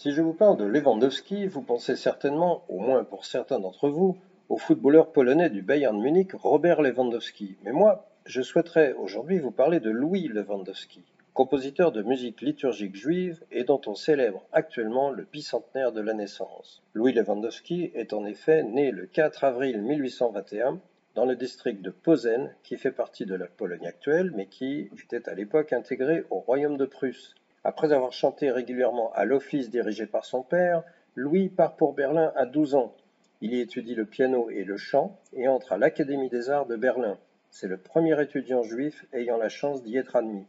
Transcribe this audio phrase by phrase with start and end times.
[0.00, 4.16] Si je vous parle de Lewandowski, vous pensez certainement, au moins pour certains d'entre vous,
[4.48, 7.56] au footballeur polonais du Bayern Munich, Robert Lewandowski.
[7.64, 11.02] Mais moi, je souhaiterais aujourd'hui vous parler de Louis Lewandowski,
[11.34, 16.80] compositeur de musique liturgique juive et dont on célèbre actuellement le bicentenaire de la naissance.
[16.94, 20.78] Louis Lewandowski est en effet né le 4 avril 1821
[21.16, 25.28] dans le district de Posen, qui fait partie de la Pologne actuelle, mais qui était
[25.28, 27.34] à l'époque intégré au royaume de Prusse.
[27.64, 30.84] Après avoir chanté régulièrement à l'office dirigé par son père,
[31.14, 32.94] Louis part pour Berlin à 12 ans.
[33.40, 36.76] Il y étudie le piano et le chant et entre à l'Académie des arts de
[36.76, 37.18] Berlin.
[37.50, 40.46] C'est le premier étudiant juif ayant la chance d'y être admis.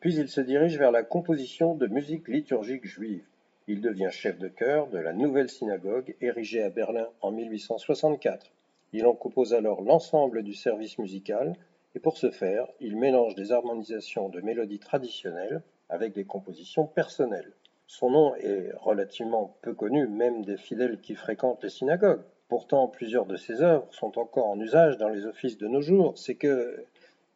[0.00, 3.24] Puis il se dirige vers la composition de musique liturgique juive.
[3.66, 8.50] Il devient chef de chœur de la nouvelle synagogue érigée à Berlin en 1864.
[8.92, 11.54] Il en compose alors l'ensemble du service musical
[11.94, 17.52] et pour ce faire, il mélange des harmonisations de mélodies traditionnelles avec des compositions personnelles.
[17.86, 22.22] Son nom est relativement peu connu même des fidèles qui fréquentent les synagogues.
[22.48, 26.16] Pourtant, plusieurs de ses œuvres sont encore en usage dans les offices de nos jours.
[26.16, 26.84] C'est que,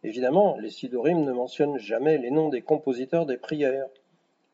[0.02, 3.88] évidemment, les sidorim ne mentionnent jamais les noms des compositeurs des prières.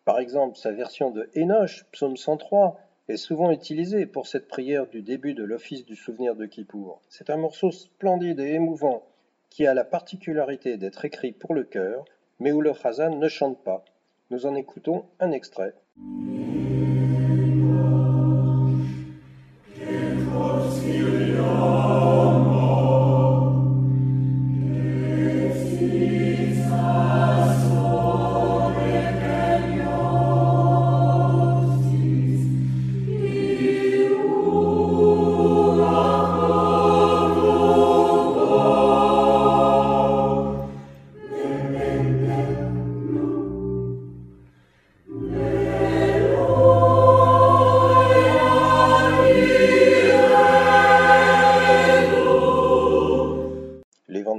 [0.04, 5.02] Par exemple, sa version de Enoch, psaume 103, est souvent utilisée pour cette prière du
[5.02, 7.00] début de l'office du souvenir de Kippour.
[7.08, 9.02] C'est un morceau splendide et émouvant
[9.50, 12.04] qui a la particularité d'être écrit pour le chœur
[12.40, 13.84] mais où le Chazan ne chante pas.
[14.30, 15.74] Nous en écoutons un extrait.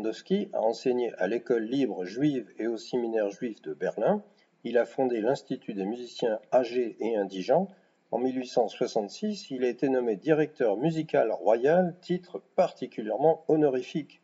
[0.10, 4.24] Lewandowski a enseigné à l'école libre juive et au séminaire juif de Berlin.
[4.64, 7.68] Il a fondé l'Institut des musiciens âgés et indigents.
[8.10, 14.20] En 1866, il a été nommé directeur musical royal, titre particulièrement honorifique.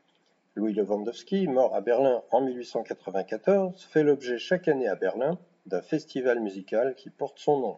[0.55, 6.39] Louis Lewandowski, mort à Berlin en 1894, fait l'objet chaque année à Berlin d'un festival
[6.39, 7.77] musical qui porte son nom.